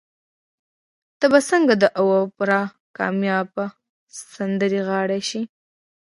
[1.19, 2.61] ته به څنګه د اوپرا
[2.97, 3.65] کاميابه
[4.35, 5.41] سندرغاړې شې؟